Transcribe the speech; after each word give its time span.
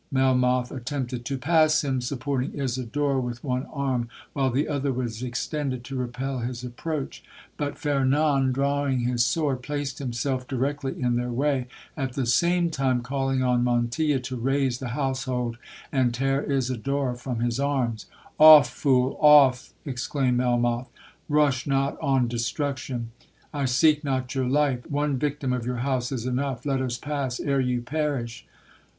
Melmoth 0.11 0.71
attempted 0.71 1.25
to 1.25 1.37
pass 1.37 1.83
him, 1.83 2.01
supporting 2.01 2.59
Isidora 2.59 3.19
with 3.21 3.43
one 3.43 3.65
arm, 3.67 4.09
while 4.33 4.49
the 4.49 4.67
other 4.67 4.91
was 4.91 5.21
extended 5.21 5.83
to 5.83 5.95
repel 5.95 6.39
his 6.39 6.63
approach; 6.63 7.23
but 7.55 7.77
Fernan, 7.77 8.51
drawing 8.51 9.01
his 9.01 9.23
sword, 9.23 9.61
placed 9.61 9.99
himself 9.99 10.47
directly 10.47 10.99
in 10.99 11.17
their 11.17 11.29
way, 11.29 11.67
at 11.95 12.13
the 12.13 12.25
same 12.25 12.71
time 12.71 13.01
calling 13.03 13.43
on 13.43 13.63
Montilla 13.63 14.19
to 14.23 14.35
raise 14.37 14.79
the 14.79 14.87
household, 14.97 15.59
and 15.91 16.11
tear 16.11 16.51
Isidora 16.51 17.15
from 17.15 17.39
his 17.41 17.59
arms. 17.59 18.07
'Off, 18.39 18.71
fool—off!' 18.71 19.71
exclaimed 19.85 20.37
Melmoth 20.39 20.89
'Rush 21.29 21.67
not 21.67 21.95
on 22.01 22.27
destruction!—I 22.27 23.65
seek 23.65 24.03
not 24.03 24.33
your 24.33 24.47
life—one 24.49 25.17
victim 25.17 25.53
of 25.53 25.63
your 25.63 25.77
house 25.85 26.11
is 26.11 26.25
enough—let 26.25 26.81
us 26.81 26.97
pass 26.97 27.39
ere 27.39 27.61
you 27.61 27.83
perish!' 27.83 28.47